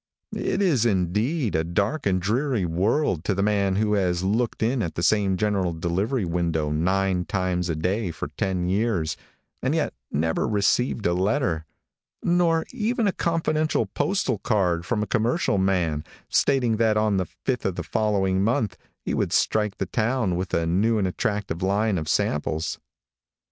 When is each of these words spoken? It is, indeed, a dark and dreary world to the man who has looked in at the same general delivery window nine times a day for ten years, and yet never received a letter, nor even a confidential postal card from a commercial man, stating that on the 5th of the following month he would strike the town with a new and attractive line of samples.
It 0.35 0.63
is, 0.63 0.83
indeed, 0.83 1.53
a 1.53 1.63
dark 1.63 2.07
and 2.07 2.19
dreary 2.19 2.65
world 2.65 3.23
to 3.25 3.35
the 3.35 3.43
man 3.43 3.75
who 3.75 3.93
has 3.93 4.23
looked 4.23 4.63
in 4.63 4.81
at 4.81 4.95
the 4.95 5.03
same 5.03 5.37
general 5.37 5.73
delivery 5.73 6.25
window 6.25 6.71
nine 6.71 7.23
times 7.25 7.69
a 7.69 7.75
day 7.75 8.09
for 8.09 8.29
ten 8.29 8.67
years, 8.67 9.15
and 9.61 9.75
yet 9.75 9.93
never 10.11 10.47
received 10.47 11.05
a 11.05 11.13
letter, 11.13 11.65
nor 12.23 12.65
even 12.71 13.05
a 13.05 13.11
confidential 13.11 13.85
postal 13.85 14.39
card 14.39 14.87
from 14.87 15.03
a 15.03 15.05
commercial 15.05 15.59
man, 15.59 16.03
stating 16.29 16.77
that 16.77 16.97
on 16.97 17.17
the 17.17 17.27
5th 17.45 17.65
of 17.65 17.75
the 17.75 17.83
following 17.83 18.43
month 18.43 18.79
he 19.05 19.13
would 19.13 19.31
strike 19.31 19.77
the 19.77 19.85
town 19.85 20.35
with 20.35 20.51
a 20.55 20.65
new 20.65 20.97
and 20.97 21.07
attractive 21.07 21.61
line 21.61 21.99
of 21.99 22.09
samples. 22.09 22.79